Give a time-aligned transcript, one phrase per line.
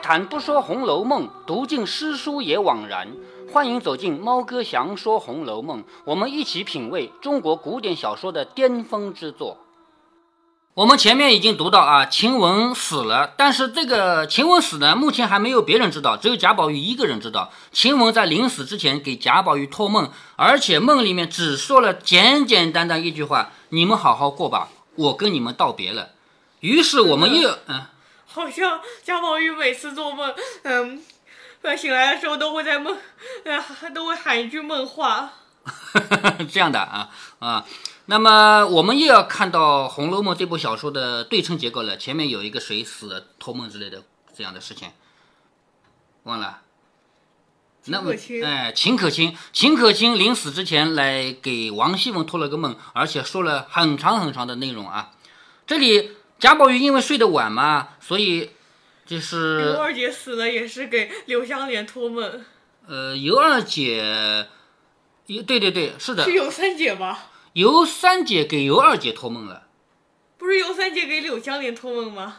[0.00, 3.06] 开坛不说《红楼梦》，读尽诗书也枉然。
[3.52, 9.58] 欢迎走进猫哥祥说《红楼梦》，我们一起品味中国古典小说的巅峰之作。
[10.72, 17.50] 我们前面已经读到啊，晴雯死了，但是这个晴雯死呢，目前还没有别人知道，只有贾宝玉一个人知道。
[17.70, 26.08] 晴雯在临死之前给贾宝玉托梦，而且梦里面只说了简简单单一句话：“你们好好过吧，我跟你们道别了。”
[26.60, 27.82] 于是我们又嗯。
[28.32, 31.02] 好像贾宝玉每次做梦，嗯，
[31.76, 32.96] 醒来的时候都会在梦，
[33.44, 35.32] 呃，都会喊一句梦话。
[36.48, 37.66] 这样的啊啊，
[38.06, 41.96] 那么我们又要看到《红楼梦》这部小说的对称结构了。
[41.96, 44.90] 前面有一个谁死了托梦之类的这样的事情，
[46.22, 46.60] 忘了。
[47.86, 48.14] 那么，
[48.44, 55.10] 哎，秦可卿，秦可卿临死之前来给王熙凤托了个梦，而且说了很长很长的内容啊。
[55.66, 56.12] 这里。
[56.40, 58.50] 贾宝玉因为睡得晚嘛，所以
[59.04, 62.44] 就是尤二姐死了也是给柳湘莲托梦。
[62.86, 64.48] 呃，尤二姐，
[65.26, 67.26] 尤对对对，是的，是尤三姐吧？
[67.52, 69.66] 尤三姐给尤二姐托梦了，
[70.38, 72.38] 不是尤三姐给柳湘莲托梦吗？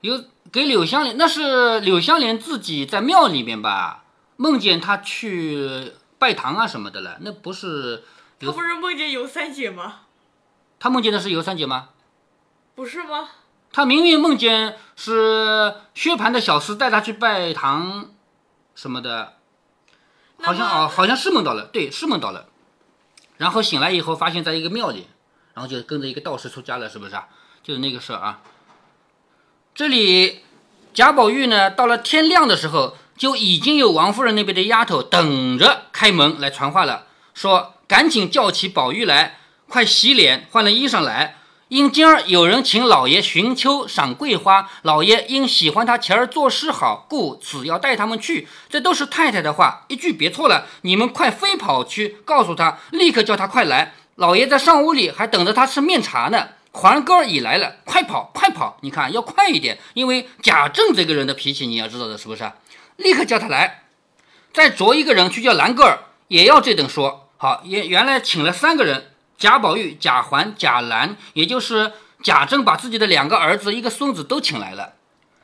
[0.00, 4.04] 尤给柳湘莲，那是柳湘莲自己在庙里面吧，
[4.36, 8.02] 梦见她去拜堂啊什么的了，那不是？
[8.40, 10.06] 她不是梦见尤三姐吗？
[10.80, 11.90] 她梦见的是尤三姐吗？
[12.74, 13.28] 不是吗？
[13.72, 18.10] 他明明梦见是薛蟠的小厮带他去拜堂，
[18.74, 19.34] 什么的，
[20.42, 22.46] 好像哦，好像是梦到了，对，是梦到了。
[23.38, 25.06] 然后醒来以后，发现在一个庙里，
[25.54, 27.28] 然后就跟着一个道士出家了，是不是啊？
[27.62, 28.40] 就是那个事儿啊。
[29.74, 30.42] 这里
[30.92, 41.38] 贾宝玉呢，到了天亮的时候，就已经有王夫人那边的丫头等着开门来传话了，说赶紧叫起宝玉来，快洗脸，换了衣裳来。
[41.72, 48.46] 因今儿有人请老爷寻秋赏桂花，老爷因喜欢他前儿作诗好，故此要带他们去。
[48.68, 50.66] 这都是太太的话，一句别错了。
[50.82, 53.94] 你们快飞跑去告诉他，立刻叫他快来。
[54.16, 56.48] 老爷在上屋里还等着他吃面茶呢。
[56.72, 58.76] 环哥儿已来了，快跑快跑！
[58.82, 62.52] 你看要快一点，因为贾政这个人的脾气你要知道的是不是？
[62.96, 63.84] 立刻叫他来，
[64.52, 67.30] 再着一个人去叫兰哥儿，也要这等说。
[67.38, 69.06] 好，原原来请了三个人。
[69.38, 74.94] 贾宝玉、贾环、贾兰，也就是贾政把自己的两个儿子、一个孙子都请来了。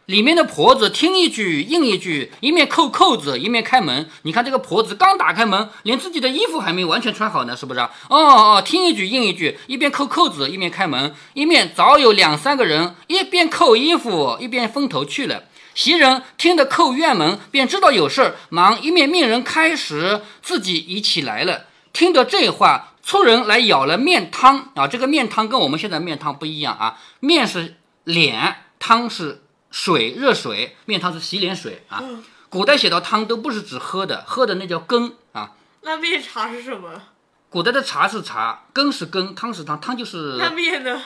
[0.07, 4.09] 里面的婆子听一句应一句，一面扣扣子，一面开门。
[4.23, 7.81] 你看这个婆子刚打开门，连自己的衣服还没完全穿好呢，是不是？
[7.81, 15.43] 哦哦，听一句应一句，一边扣扣子，一面开门，一面早有两三个人一边扣衣服，一边分头去了。
[15.75, 21.67] 袭人听得扣院门，便知道有事，忙一面命人开时，自己已起来了。
[21.93, 22.95] 听得这话。
[23.09, 32.03] 出人来舀了面汤啊，这个面汤跟我们现在面汤不一样啊，面是脸，汤是水，热水，面汤是洗脸水啊。
[32.51, 35.53] 古代写到汤都不是指喝的，喝的那叫羹啊。
[35.81, 37.01] 那面茶是什么？
[37.49, 41.01] 古代的茶是茶，羹是羹，汤是汤，汤就是那面呢？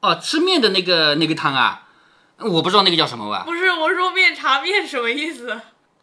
[0.00, 1.88] 哦，吃面的那个那个汤啊，
[2.36, 3.44] 我不知道那个叫什么吧？
[3.46, 5.58] 不是，我说面茶面什么意思？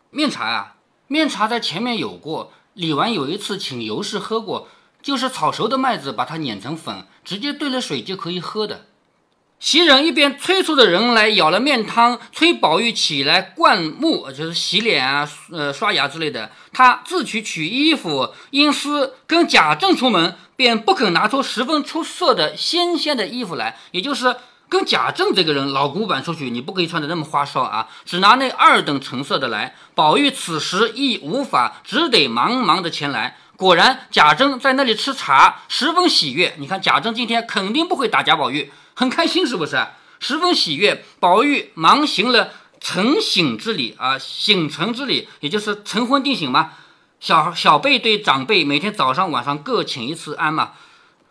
[0.09, 4.67] 面茶啊，面茶在前面有过，李纨有一次请尤氏喝过。
[5.07, 8.87] 就是炒熟的麦子，把它碾成粉，直接兑了水就可以喝的。
[9.57, 16.51] 袭人一边催促着人来舀了面汤，催宝玉起来灌木，就是洗脸啊、呃刷牙之类的。
[16.73, 24.35] 他自取取衣服，因思跟贾政出门，便不肯拿出十分出色的新鲜的衣服来，也就是
[24.67, 29.73] 跟贾政这个人老古板出去，你不可以穿的那么花哨啊，只拿那二等成色的来。
[29.95, 33.37] 宝玉此时亦无法，只得忙忙的前来。
[33.57, 36.53] 果然，贾政在那里吃茶，十分喜悦。
[36.59, 39.83] 你看，贾政今天肯定不会打贾宝玉，很开心，是不是？
[40.19, 41.03] 十分喜悦。
[41.19, 46.73] 宝玉忙行了成醒之礼啊，醒成之礼，也就是成婚定醒嘛。
[47.19, 50.73] 小小辈对长辈每天早上晚上各请一次安嘛。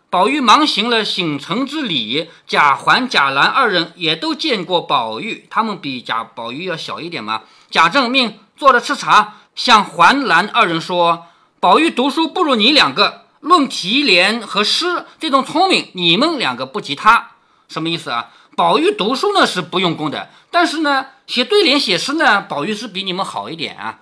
[0.09, 7.43] 宝玉忙行了醒成之礼，贾环、贾兰二人也都见过宝玉，他们比贾宝玉要小一点嘛。
[7.71, 11.27] 贾政命坐着吃茶，向环、兰二人说。
[11.67, 17.31] 宝玉读书不如你两个，论提联和诗这种聪明，你们两个不及他，
[17.67, 18.29] 什么意思啊？
[18.55, 23.99] 宝玉读书呢是不用功的，但是呢写对联写诗呢，宝玉是比你们好一点啊。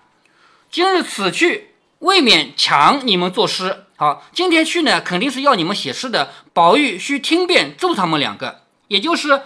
[0.70, 3.86] 今日此去，未免强你们作诗。
[3.96, 6.30] 好，今天去呢，肯定是要你们写诗的。
[6.54, 8.60] 宝玉需听便助他们两个，
[8.90, 9.42] 也就是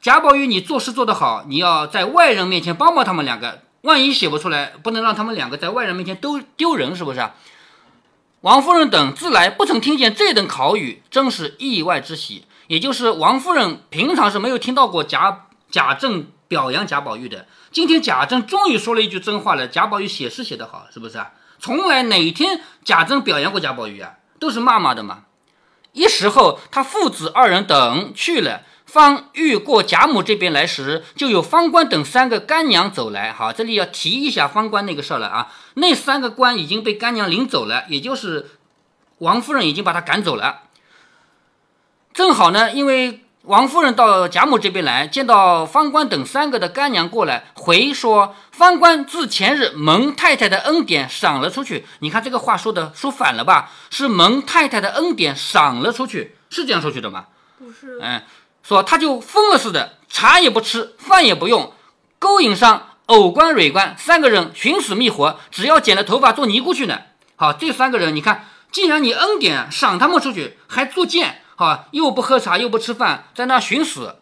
[0.00, 3.62] 贾宝玉，你作诗做得好，你要在外人面前帮帮他们两个。
[3.82, 7.28] 万一写不出来，不能让他们两个在外人面前都丢人，是不是？
[8.46, 12.44] 王夫人等自来不曾听见这等考语，真是意外之喜。
[12.68, 17.48] 也就是王夫人平常是没有听到过贾贾政表扬贾宝玉的。
[17.72, 21.32] 今天贾政终于说了一句真话了，贾宝玉写诗写得好，是不是啊？
[21.58, 24.12] 从来哪天贾政表扬过贾宝玉啊？
[24.38, 25.24] 都是骂骂的嘛。
[25.96, 28.62] 一时候，他父子二人等去了。
[28.84, 33.32] 方欲过贾母这边来时，就有方官等三个干娘走来。
[33.32, 35.52] 好，这里要提一下方官那个事儿了啊。
[35.74, 38.46] 那三个官已经被干娘领走了，也就是
[39.18, 40.62] 王夫人已经把他赶走了。
[42.14, 51.86] 正好呢，因为王夫人到贾母这边来，见到方官等三个的干娘过来，回说方官自前日蒙太太的恩典赏了出去。
[52.00, 53.70] 你看这个话说的说反了吧？
[53.88, 57.26] 是蒙太太的恩典赏了出去，是这样说去的吗？
[57.56, 58.22] 不是，嗯。
[58.64, 61.72] 说他就疯了似的，茶也不吃，饭也不用，
[62.18, 66.98] 勾引上偶官、蕊官三个人寻死觅活，只要剪了头发做尼姑去呢。
[67.36, 74.16] 好，这三个人，你看，既然你恩典赏他们出去，还作贱，好，又不喝茶，又不吃饭，在那寻死。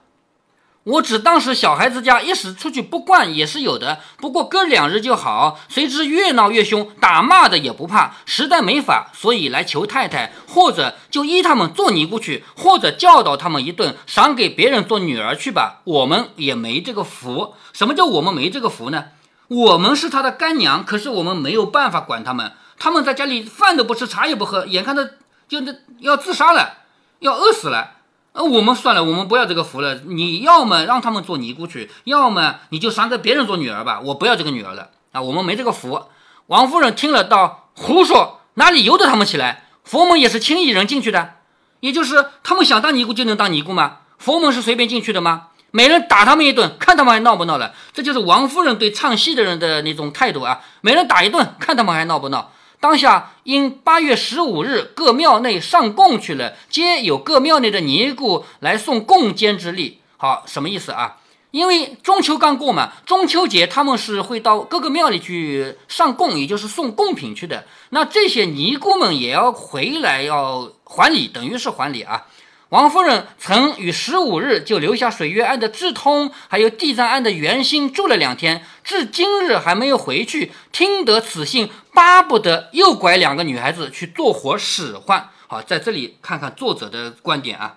[0.85, 5.59] 我只当时小孩子家一时出去不惯也是有的，不过隔两日就好。
[5.69, 15.81] 谁知越闹越凶，打骂的也不怕，实在没法，所以来求太太，或者就依他们做尼姑去，或者教导他们一顿，赏给别人做女儿去吧。
[15.85, 17.55] 我们也没这个福。
[17.73, 19.07] 什么叫我们没这个福呢？
[19.49, 22.53] 我们是他的干娘，可是我们没有办法管他们。
[22.79, 25.15] 他们在家里饭都不吃，茶也不喝，眼看着
[25.49, 26.84] 就那要自杀了，
[27.25, 27.93] 要饿死了。
[28.33, 29.95] 呃，我们算了，我们不要这个福了。
[30.05, 34.01] 你要么让他们做尼姑去，要么你就赏给别人做女儿吧。
[34.05, 36.03] 我不要这个女儿了啊，我们没这个福。
[36.49, 39.65] 王夫人听了道：“胡说，哪里由得他们起来？
[39.85, 41.37] 佛门也是轻易人进去的，
[41.81, 44.01] 也就是他们想当尼姑就能当尼姑吗？
[44.19, 45.49] 佛门是随便进去的吗？
[45.71, 47.73] 每人打他们一顿，看他们还闹不闹了。
[47.95, 52.51] 这就是王夫人对唱戏的人的那种态度啊，每人打一顿，看他们还闹不闹。”
[52.85, 60.01] 当下因八月十五日各庙内上供去了，皆有各庙内的尼姑来送供坚之力。
[60.19, 61.17] 好，什么意思啊？
[61.51, 67.65] 因为中秋刚过嘛，中秋节他们是会到各个庙里去上供，也就是送贡品去的。
[67.89, 72.27] 那这些尼姑们也要回来要还礼，等于是还礼啊。
[72.75, 80.51] 王夫人曾于十五日就留下水月庵的智通，还有地藏庵的圆心住了两天，至今日还没有回去。
[80.73, 85.31] 听得此信，巴不得又拐两个女孩子去做活使唤。
[85.47, 87.77] 好，在这里看看作者的观点啊。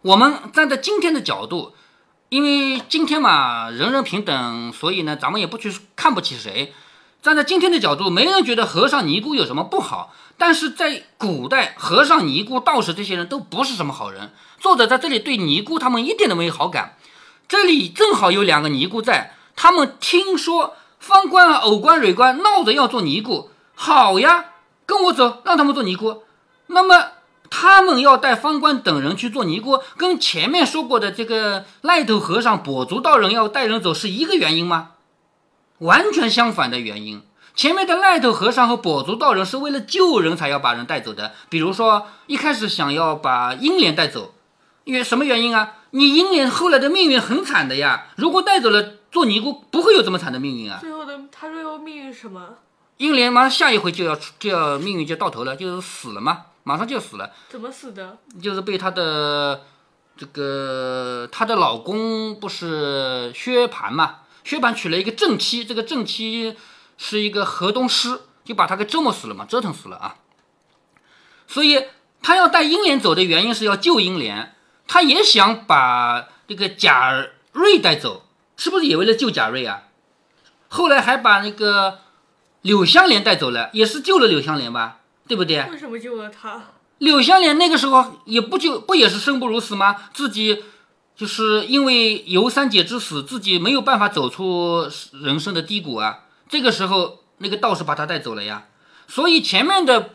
[0.00, 1.74] 我们站在今天的角度，
[2.30, 6.72] 因为今天嘛，人人平等，所以呢，咱们也不去看不起谁。
[7.26, 10.14] 站在今天的角度，没人觉得和尚尼姑有什么不好。
[10.38, 14.30] 但是在古代，和尚、尼姑、道士这些人都不是什么好人。
[14.60, 16.96] 作者在这里对尼姑他们一点都没有好感。
[17.48, 24.44] 这里正好有两个尼姑在，他们听说方官啊、偶官、蕊官闹着要做尼姑，好呀，
[24.86, 26.22] 跟我走，让他们做尼姑。
[26.68, 27.06] 那么
[27.50, 34.90] 他们要带方官等人去做尼姑，跟前面说过的这个赖头和尚、跛足道人要带人走是一个原因吗？
[35.78, 37.22] 完全相反的原因。
[37.54, 44.34] 前面的赖头和尚和跛足道人是为了救人才要把人带走的，比如说一开始想要把英莲带走，
[44.84, 45.74] 因为什么原因啊？
[45.92, 50.78] 你英莲后来的命运很惨的呀，如果带走了做尼姑，不会有这么惨的命运啊。
[50.80, 52.46] 最后的他最后命运什么？
[52.98, 57.30] 英莲马上下一回就要就要命运就到头了，就是死了嘛，马上就死了。
[57.48, 58.18] 怎么死的？
[58.42, 59.62] 就是被她的
[60.14, 64.16] 这个她的老公不是薛蟠嘛？
[64.46, 66.56] 薛蟠娶了一个正妻，这个正妻。
[66.98, 70.16] 是一个河东狮，就把他给折磨死了嘛，折腾死了啊。
[71.46, 71.84] 所以
[72.22, 74.56] 他要带英莲走的原因是要救英莲，
[74.88, 78.24] 他也想把这个贾瑞带走，
[78.56, 79.82] 是不是也为了救贾瑞啊？
[80.68, 81.98] 后来还把那个
[82.62, 85.68] 柳湘莲带走了，也是救了柳湘莲吧，对不对？
[85.70, 86.62] 为什么救了他？
[86.96, 90.04] 柳湘莲那个时候也不就不也是生不如死吗？
[90.14, 90.64] 自己
[91.16, 96.20] 就是因为尤三姐之死，自己没有办法走出人生的低谷啊。
[96.48, 98.66] 这个时候，那个道士把他带走了呀。
[99.08, 100.10] 所以前面的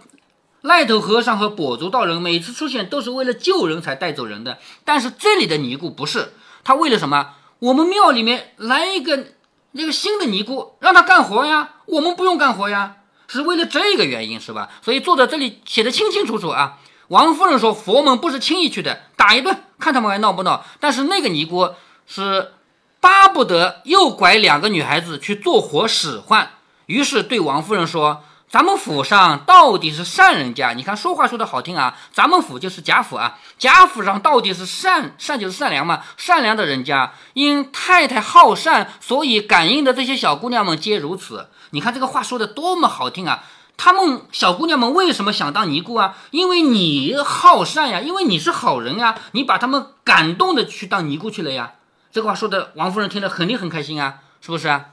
[0.62, 4.60] 赖头和尚和跛足道人每次出现都是为了救人才带走人的。
[4.86, 7.34] 但是这里的尼姑不是，他为了什么？
[7.60, 9.28] 我们庙里面来一个
[9.72, 14.70] 那个新的尼姑，让他干活呀，我们不用干活呀，是为了这个原因，是吧？
[14.84, 16.78] 所以作者这里写的清清楚楚啊。
[17.08, 20.64] 王夫人说佛门不是轻易去的，打一顿看他们还闹不闹。
[20.80, 21.74] 但是那个尼姑
[22.08, 22.54] 是。
[23.02, 26.52] 巴不得又拐两个女孩子去做活使唤，
[26.86, 41.50] 于是对王夫人说：“咱们府上到底是善人家，你看说话说的好听啊，咱们府就是贾府啊，贾府上到底是善善就是善良嘛，善良的人家，因太太好善，所以感应的这些小姑娘们皆如此。
[41.72, 43.46] 你看这个话说的多么好听啊！
[43.84, 46.16] 她们小姑娘们为什么想当尼姑啊？
[46.30, 51.72] 因为你好善呀，因为你是好人呀，你把她们感动的去当尼姑去了呀。”
[52.14, 54.90] 这个话说的，王夫人听了肯定很开心啊，是不是啊？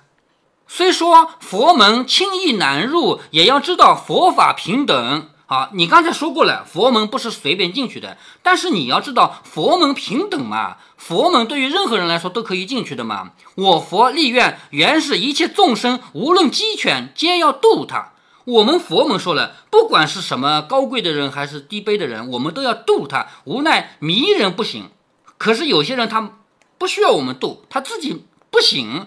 [0.66, 5.28] 虽说佛门轻易难入，也要知道佛法平等。
[5.45, 13.33] 好，你刚才说过了，佛门不是随便进去的，但是你要知道佛门平等嘛，佛门对于任何人来说都可以进去的嘛。
[13.54, 18.12] 我佛立愿，原是一切众生，无论鸡犬，皆要度他。
[18.48, 23.26] 我们佛门说了，不管是什么高贵的人还是低卑的人，我们都要度他。
[23.44, 24.88] 无奈迷人不行，
[25.36, 26.32] 可是有些人他
[26.78, 29.06] 不需要我们度，他自己不行。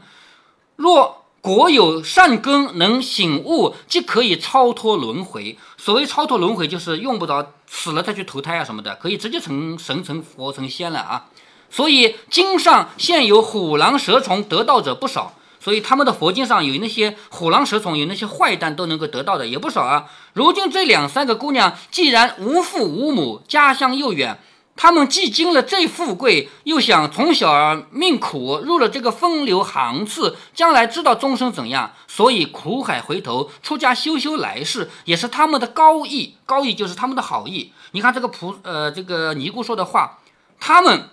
[0.76, 5.58] 若果有善根，能醒悟，即可以超脱轮回。
[5.76, 11.26] 所谓超脱轮回，就是用不着死了再去投胎啊什么的，可以直接成神、成佛、成仙了啊。
[11.72, 20.06] 所以经上现有虎狼蛇虫得道者不少，所以他们的佛经上有那些虎狼蛇虫，有那些坏蛋都能够得到的也不少啊。
[20.34, 24.40] 如今这两三个姑娘，既然无父无母，家乡又远。
[24.74, 36.36] 他们既经了这富贵，又想从小命苦，入了这个风流行次，将来知道终生怎样，所以苦海回头，出家修修来世，也是他们的高义。
[36.48, 37.74] 高义就是他们的好意。
[37.92, 40.20] 你看这个菩呃这个尼姑说的话，
[40.60, 41.10] 他们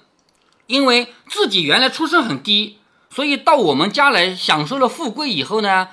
[0.67, 2.78] 因为自己原来出身很低，
[3.11, 5.89] 所以到我们家来享受了富贵以后呢。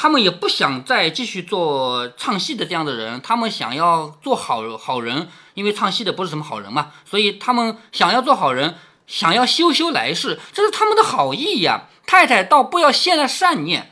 [0.00, 8.76] 他们也不想再继续做唱戏的这样的人，他们想要做好好人，因为唱戏的不是什么好人嘛，所以他们想要做好人，
[9.08, 11.88] 想要修修来世，这是他们的好意呀。
[12.06, 13.90] 太太倒不要现了善念，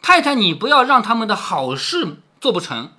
[0.00, 2.92] 太太你不要让他们的好事做不成，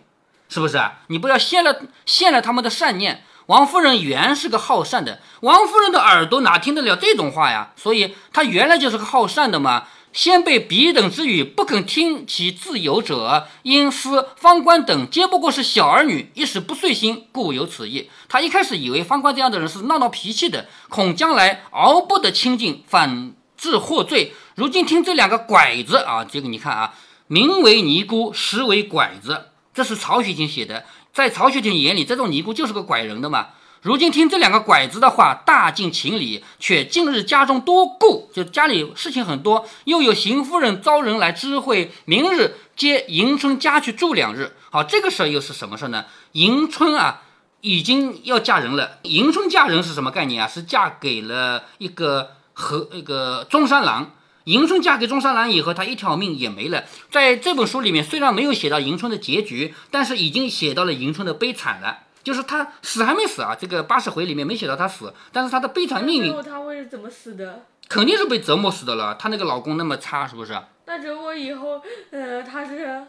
[0.49, 0.99] 是不是啊？
[1.07, 3.23] 你不要现了现了他们的善念。
[3.49, 7.71] 王夫人原是个好善的，王夫人的耳朵哪听得了这种话呀？
[7.75, 9.87] 所以她原来就是个好善的嘛。
[10.13, 18.11] 先被彼等之语不肯听其自由者，因思方官等皆不过是小儿女，一时不遂心，故有此意。
[18.27, 24.33] 他一开始以为方官这样的人是闹闹脾气的，恐将来熬不得清净，反致获罪。
[24.53, 26.93] 如今听这两个拐子啊，这个你看啊，
[27.25, 30.85] 名为尼姑，实为拐子，这是曹雪芹写的。
[31.13, 33.47] 在曹雪芹眼里，这种尼姑就是个拐人的嘛。
[33.81, 44.53] 如今听这两个拐子的话，大尽情理，却近日家中多故，就家里事情很多，又有邢夫人招人来知会，明日接迎春家去住两日。
[44.69, 46.05] 好，这个事儿又是什么事儿呢？
[46.33, 47.21] 迎春啊，
[47.61, 48.99] 已经要嫁人了。
[49.03, 50.47] 迎春嫁人是什么概念啊？
[50.47, 54.11] 是嫁给了一个和那个中山狼。
[54.49, 56.83] 迎春嫁给中山狼以后，她一条命也没了。
[57.11, 61.99] 在这本书里面，虽然没有写到迎春的结局，但是已经写到了迎春的悲惨了。
[62.23, 67.63] 就是他死还没死啊，这个八十回里面没写到他死，但是他的悲惨命运，他会是怎么死的？
[67.87, 69.15] 肯定是被折磨死的了。
[69.19, 70.59] 她那个老公那么差，是不是？
[70.85, 71.79] 那折磨以后，
[72.09, 73.03] 呃，他是，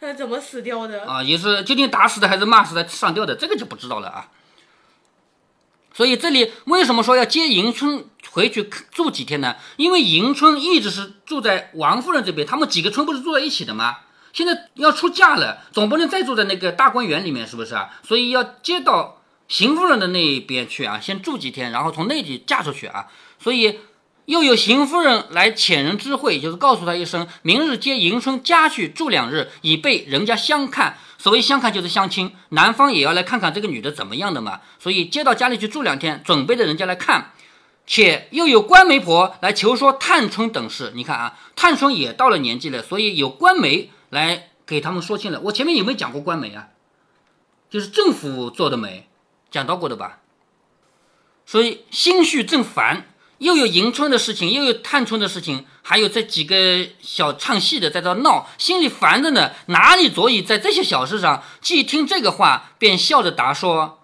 [0.00, 1.06] 他怎么死掉的？
[1.06, 4.28] 啊，也是究竟打死的还是骂死的上吊的，这个就不知道了啊。
[5.94, 9.54] 所以这里为什么说要接迎春回去住几天呢？
[9.76, 13.98] 因为迎春一直是住在王夫人这边，他们几个村不是住在一起的吗？
[14.32, 17.90] 现在要出嫁了，总不能再住在那个大观园里面，是不是啊？
[18.02, 23.06] 所以要接到邢夫人的那边去啊，先住几天，然后从那里嫁出去啊。
[23.38, 23.78] 所以
[24.24, 30.98] 又有邢夫人来遣人知会，就是告诉他一声，明日接迎春家去住两日，以备人家相看。
[31.18, 34.60] 所谓相看就是相亲，男方也要来看看这个女的怎么样的嘛。
[34.80, 37.30] 所以接到家里去住两天，准备着人家来看，
[37.86, 40.92] 且又有官媒婆来求说探春等事。
[40.94, 43.90] 你看啊，探春也到了年纪了，所以有官媒。
[44.10, 46.68] 来给他们说清了，我前面有没有讲过官媒啊？
[47.68, 49.08] 就是政府做的媒，
[49.50, 50.20] 讲到过的吧？
[51.44, 61.42] 所以心绪正烦，又有迎春的事情，又有探春的事情，还有这几个小唱戏的在这闹，心里烦着呢，哪里足以在这些小事上？
[61.60, 63.98] 既听这个话，便笑着答说：“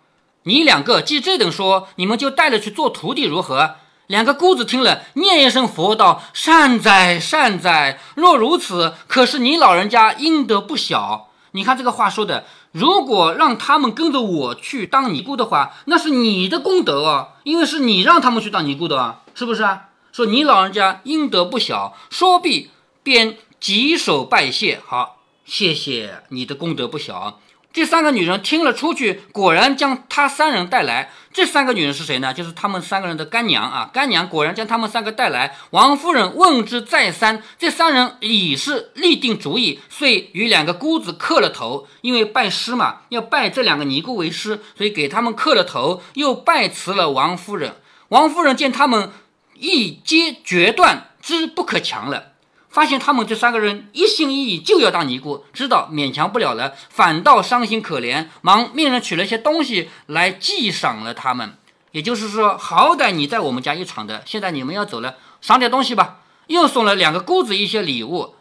[0.44, 3.76] 你两个既这等说，你们就带了去做徒弟如何？”
[4.08, 8.00] 两个姑子听了，念一声佛道：“善哉善哉！
[8.16, 11.28] 若如此，可是你老人家阴德不小。
[11.52, 19.90] 你看这个话说的，如果让他们跟着我去当尼姑的话，那是你的功德哦，因为是你让他们去当尼姑的啊，是不是啊？
[20.10, 21.96] 说你老人家阴德不小。
[22.10, 22.70] 说毕，
[23.04, 24.80] 便举手拜谢。
[24.84, 27.38] 好，谢谢你的功德不小。
[27.72, 31.10] 这三个女人听了出去，果然将他三人带来。
[31.32, 32.34] 这三个女人是谁呢？
[32.34, 33.88] 就是他们三个人的干娘啊！
[33.92, 35.56] 干娘果然将他们三个带来。
[35.70, 47.76] 王夫人问之再三，这三人已是立定主意，遂与两个姑子磕了头，因为拜师嘛，要拜这两个尼姑为师，所以给他们磕了头，又拜辞了王夫人。
[48.08, 49.12] 王夫人见他们
[49.54, 52.29] 一皆决断，知不可强了。
[52.70, 61.56] 发现他们这三个人一心一意就要当尼姑，知道勉强不了了，反倒伤心可怜，忙命人取了些东西来祭赏了他们。
[61.90, 66.20] 也就是说，好歹你在我们家一场的，现在你们要走了，赏点东西吧。
[66.46, 68.34] 又送了两个姑子一些礼物。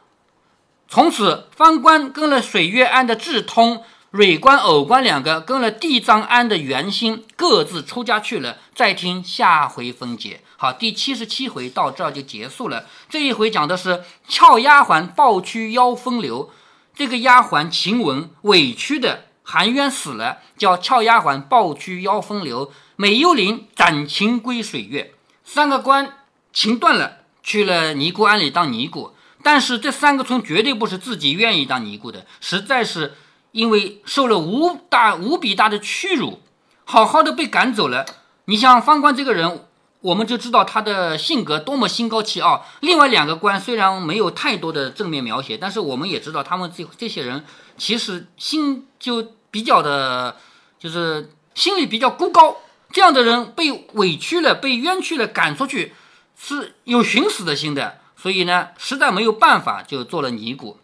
[0.87, 8.57] 从此，方官跟了水月庵的智通、蕊官、藕官两个跟了地藏庵的圆心，各自出家去了。
[8.73, 10.41] 再听下回分解。
[10.57, 12.85] 好，第七十七回到这儿就结束了。
[13.07, 16.51] 这一回讲的是俏丫鬟抱屈腰风流，
[16.95, 22.71] 这个丫鬟晴雯委屈的含冤死了，叫俏丫鬟抱屈腰风流。
[22.95, 25.13] 美幽灵斩情归水月，
[25.45, 26.17] 三个官
[26.51, 29.13] 情断了，去了尼姑庵里当尼姑。
[29.43, 33.15] 但是这三个村绝对不是自己愿意当尼姑的，实在是
[33.51, 36.41] 因为受了无大无比大的屈辱，
[36.85, 38.05] 好好的被赶走了。
[38.45, 39.65] 你像方官这个人。
[40.01, 42.65] 我们就知道他的性格多么心高气傲。
[42.79, 47.43] 另外两个官虽然没有太多的正面描写，但是我们也知道他们这这些人
[47.77, 50.37] 其实心就比较的，
[50.79, 52.55] 就是心里比较孤高。
[52.93, 55.91] 这样的人被委屈了、被冤屈了，赶出去
[56.37, 57.99] 是有寻死的心的。
[58.15, 60.77] 所以呢，实在没有办法，就做了尼姑。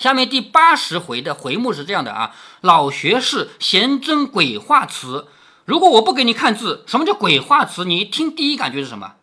[0.00, 5.28] 下面第八十回的回目是这样的啊：老学士闲真鬼话词。
[5.66, 7.84] 如果我不给你看字，什么叫鬼画词？
[7.84, 9.16] 你一听第一感觉是什么？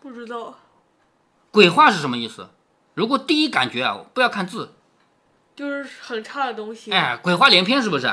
[0.00, 0.58] 不知道。
[1.52, 2.50] 鬼画是什么意思？
[2.94, 4.74] 如果第一感觉啊，不要看字，
[5.54, 6.90] 就是很差的东西。
[6.90, 8.12] 哎，鬼话连篇是不是？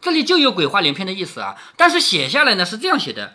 [0.00, 1.56] 这里就有鬼话连篇的意思啊。
[1.76, 3.34] 但是写下来呢是这样写的：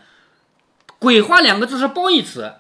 [0.98, 2.56] 鬼话两个字是褒义词，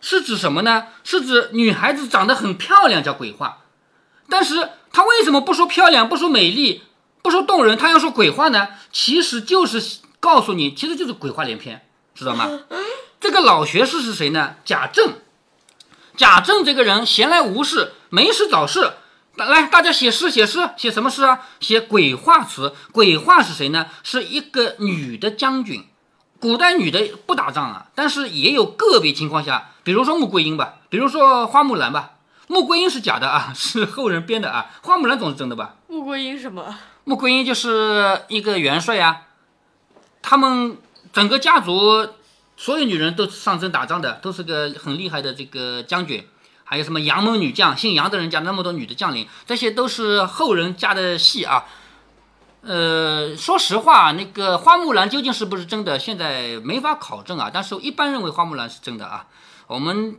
[0.00, 0.86] 是指什么呢？
[1.04, 3.58] 是指女孩子长得很漂亮叫鬼话。
[4.30, 6.82] 但是他为什么不说漂亮，不说美丽，
[7.22, 8.68] 不说动人，他要说鬼话呢？
[8.92, 10.00] 其实就是。
[10.22, 11.84] 告诉你，其实就是鬼话连篇，
[12.14, 12.48] 知道吗？
[13.20, 14.54] 这个老学士是谁呢？
[14.64, 15.14] 贾政。
[16.16, 18.92] 贾政这个人闲来无事，没事找事，
[19.34, 21.40] 来，大家写诗，写诗，写什么诗啊？
[21.58, 22.72] 写鬼话词。
[22.92, 23.88] 鬼话是谁呢？
[24.04, 25.84] 是一个女的将军。
[26.38, 32.12] 古代女的不打仗啊，但是也有个别情况下，比如说穆桂英吧，比如说花木兰吧。
[32.48, 34.70] 穆桂英是假的啊， 是后人编的啊。
[34.82, 35.76] 花木兰总是真的吧？
[35.88, 36.74] 穆桂英什么？
[37.04, 39.22] 穆桂英就是一个元帅呀。
[40.20, 40.76] 他们
[41.12, 42.08] 整个家族
[42.56, 46.26] 所有女人都上阵打仗的，都是个很厉害的这个将军，
[46.64, 51.64] 还有什么杨门女将，姓杨的人家那么多女的将领，这些都是后人加的戏啊。
[52.62, 57.50] 呃，说实话，那个花木兰究竟是不是真的，现在没法考证啊。
[57.52, 59.26] 但是一般认为花木兰是真的啊。
[59.66, 60.16] 我们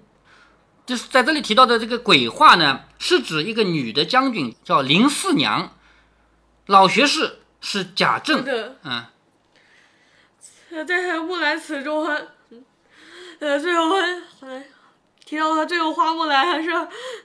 [0.85, 5.75] 就是在这里提到的这个鬼话呢，是指一个女的将军叫林四娘，
[6.65, 8.43] 老学士是贾政，
[8.83, 9.05] 嗯。
[10.69, 10.83] 在
[11.21, 12.03] 《木兰辞》中，
[13.37, 14.63] 呃，最后还
[15.23, 16.71] 提到他最后花木兰还是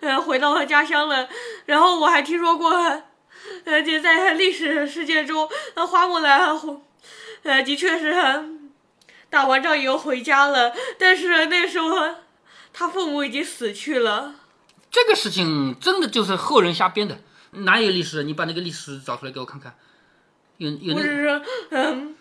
[0.00, 1.28] 呃回到了家乡了。
[1.64, 2.70] 然后我还听说过，
[3.64, 6.54] 呃，就在历史事件中，呃，花木兰
[7.44, 8.14] 呃的确是
[9.30, 11.96] 打完仗以后回家了，但是那时候
[12.72, 14.34] 他父母已经死去了。
[14.90, 17.18] 这个事情真的就是后人瞎编的，
[17.50, 18.22] 哪有历史？
[18.22, 19.74] 你把那个历史找出来给我看看。
[20.58, 20.94] 有有那。
[20.94, 22.14] 不是说嗯。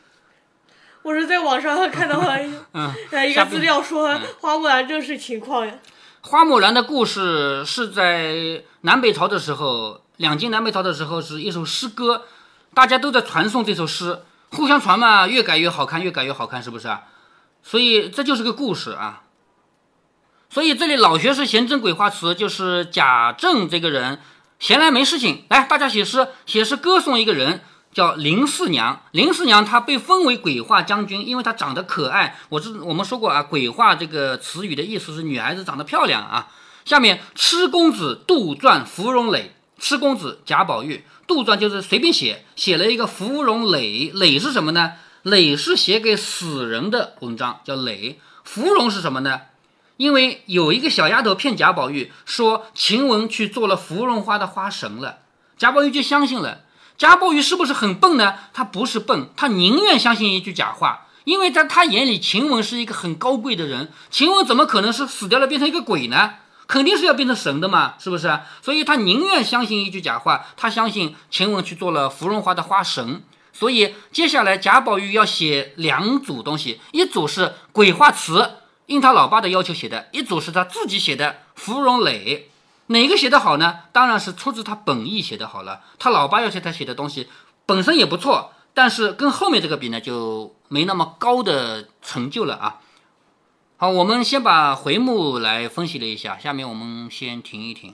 [1.03, 2.43] 我是在网上看到了
[3.25, 5.73] 一个资料，说花木兰真实情况呀。
[6.19, 12.25] 花木兰的故事是在南北朝的时候，两晋南北朝的时候是一首诗歌，
[12.73, 14.19] 大家都在传颂这首诗，
[14.51, 17.03] 互相传嘛，越改越好看，越改越好看，是不是啊？
[17.63, 19.23] 所以这就是个故事啊。
[20.57, 24.17] 所以这里老学士闲真鬼话词，就是贾政这个人
[24.57, 27.61] 闲来没事情，来大家写诗，写诗歌颂一个人。
[27.93, 32.39] 叫林四娘，林四娘她被封为鬼画将军，因为她长得可爱。
[32.49, 36.47] 我是我们说过啊，鬼画这个词语的意思是女孩子长得漂亮啊。
[36.85, 44.09] 下面痴公子杜撰芙蓉蕾，痴公子贾宝玉，杜撰就是随便写，写了一个芙蓉蕾。
[44.11, 44.93] 蕾是什么呢？
[45.21, 48.19] 蕾是写给死人的文章，叫蕾。
[48.43, 49.41] 芙蓉是什么呢？
[49.97, 55.19] 因为有一个小丫头骗贾宝玉说晴雯去做了芙蓉花的花神了，
[55.57, 56.61] 贾宝玉就相信了。
[56.97, 58.35] 贾宝玉是不是很笨呢？
[58.53, 63.91] 他不是笨，他宁愿相信一句假话，因为在他眼里，晴雯是一个很高贵的人。
[64.09, 66.35] 晴雯怎么可能是死掉了变成一个鬼呢？
[66.67, 68.39] 肯定是要变成神的嘛，是不是？
[68.61, 73.23] 所以他宁愿相信一句假话，他相信晴雯去做了芙蓉花的花神。
[73.53, 78.51] 所以接下来贾宝玉要写两组东西，一组是鬼话词，
[78.87, 82.49] 应他老爸的要求写的；一组是他自己写的芙蓉蕾。
[82.87, 83.79] 哪个写的好呢？
[83.91, 85.81] 当然是出自他本意写的好了。
[85.99, 87.27] 他老爸要求他写的东西
[87.65, 92.79] 本身也不错，但是跟后面这个比呢，就没那么高的成就了啊。
[93.75, 97.93] 好，我们先把回目来分析了一下，下面我们先停一停。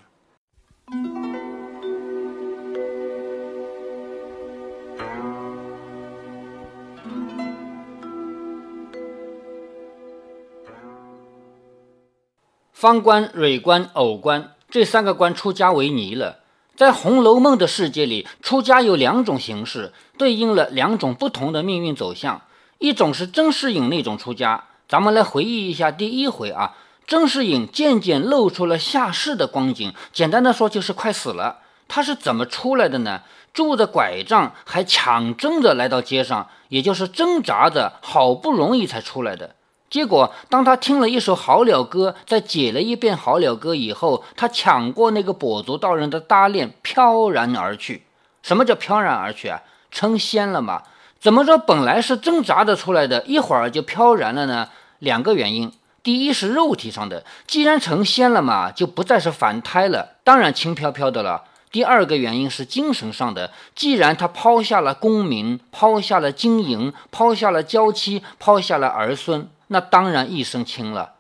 [12.84, 16.40] 方官、蕊官、偶官这三个官出家为尼了。
[16.76, 22.42] 在《红楼梦》的世界里，出家有两种形式，对应了两种不同的命运走向。
[22.80, 26.76] 一种是甄士隐那种出家，咱们来回忆一下第一回啊。
[27.08, 31.60] 甄士隐渐渐露出了下世的光景，简单的说就是快死了。
[31.88, 33.22] 他是怎么出来的呢？
[33.54, 39.56] 拄着拐杖，还抢争着来到街上，也就是挣扎着，好不容易才出来的。
[39.94, 48.02] 结果，当他听了一首好了歌，再解了一遍好了歌以后，他抢过那个跛足道人的搭链，飘然而去。
[48.42, 49.62] 什么叫飘然而去啊？
[49.92, 50.82] 成仙了嘛？
[51.20, 51.60] 怎么着？
[51.60, 54.70] 本来是挣扎着出来的，一会儿就飘然了呢？
[54.98, 61.44] 两个原因，第一是肉体上的，既然成仙了嘛，就不再是凡胎了，当然轻飘飘的了。
[61.72, 69.48] 第二个原因是精神上的，既然他抛下了功名，抛下了经营，抛下了娇妻，抛下了儿孙。
[69.74, 71.14] 那当然一身轻了。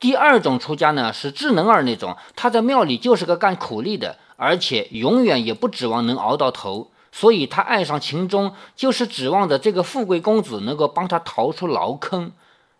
[0.00, 12.32] 第二种出家呢，是智能儿那种，他在庙里就是个干苦力的，而且永远也不指望能熬到头，所以他爱上秦钟，就是指望着这个富贵公子能够帮他逃出牢坑。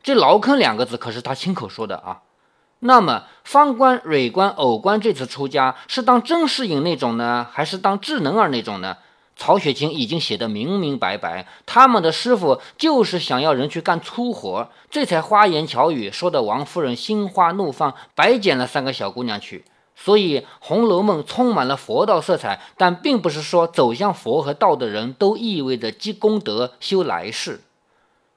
[0.03, 2.23] 这牢坑两个字可是他亲口说的啊。
[2.81, 8.97] 那么方官、蕊官、偶官这次出家是当甄士隐那种呢，还是当智能儿那种呢？
[9.37, 19.65] 曹雪芹已经写得明明白白，他们的师傅就是想要人去干粗活，这才花言巧语说的王夫人心花怒放，白捡了三个小姑娘去。
[19.95, 27.61] 所以《红楼梦》充满了佛道色彩，但并不是说走向佛和道的人都意味着积功德、修来世。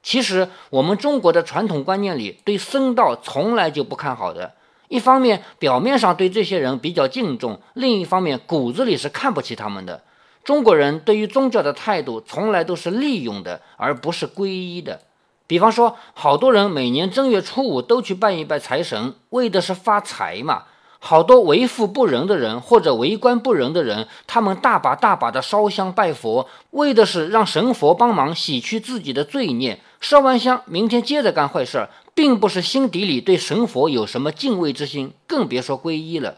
[0.02, 4.54] 其实我们中国的传统观念里，对僧道从来就不看好的。
[4.88, 10.02] 一方面表面上对这些人比较敬重，另一方面骨子里是看不起他们的。
[10.42, 15.00] 中国人对于宗教的态度从来都是利用的，而不是皈依的。
[15.46, 20.64] 比方说，好多人每年正月初五都去拜一拜财神，为的是发财嘛。
[21.02, 29.80] 好多为富不仁的人或者为官不仁的人，他们大把大把的烧香拜佛，为的是让神佛帮忙洗去自己的罪孽。
[30.00, 36.36] 烧完香，明天接着干坏事，并不是心底里对神佛有什么敬畏之心，更别说皈依了。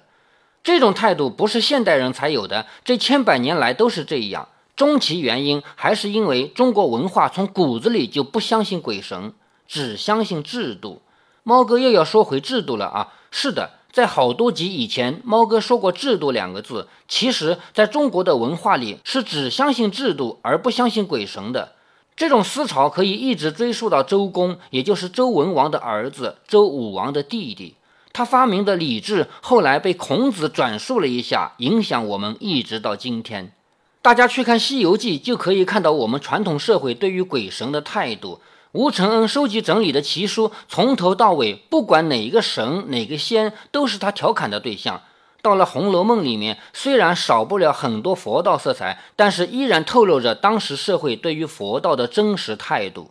[0.65, 4.49] 这种态度不是现代人才有的，这千百年来都是这样。
[4.77, 9.33] 终其原因，还是因为中国文化从骨子里就不相信鬼神，
[9.67, 11.03] 只相信制度。
[11.43, 13.13] 猫哥又要说回制度了啊！
[13.31, 16.89] 是的，在好多集以前，猫哥说过“制度”两个字。
[17.09, 21.73] 其实，在中国的文化里，是只相信制度而不相信鬼神的。
[22.15, 27.75] 这种思潮可以一直追溯到周公，也就是周文王的儿子，周武王的弟弟。
[28.13, 33.53] 他发明的礼制后来被孔子转述了一下，影响我们一直到今天。
[34.01, 38.41] 大家去看《西游记》，就可以看到我们传统社会对于鬼神的态度。
[38.73, 45.03] 吴承恩收集整理的奇书，从头到尾，不管哪个神、哪个仙，都是他调侃的对象。
[45.43, 53.11] 到了《红楼梦》里面，虽然少不了很多佛道色彩，但是依然透露着当时社会对于佛道的真实态度。